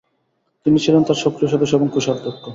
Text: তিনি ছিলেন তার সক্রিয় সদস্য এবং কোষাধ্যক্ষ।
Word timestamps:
তিনি 0.65 0.77
ছিলেন 0.79 1.01
তার 1.03 1.21
সক্রিয় 1.23 1.49
সদস্য 1.51 1.73
এবং 1.75 1.87
কোষাধ্যক্ষ। 1.93 2.43